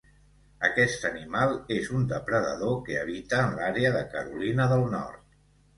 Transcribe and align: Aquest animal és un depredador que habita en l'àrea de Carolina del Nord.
Aquest 0.69 1.05
animal 1.09 1.53
és 1.77 1.91
un 1.99 2.09
depredador 2.15 2.75
que 2.89 2.99
habita 3.03 3.45
en 3.47 3.55
l'àrea 3.61 3.95
de 4.01 4.05
Carolina 4.17 4.71
del 4.75 4.93
Nord. 4.99 5.27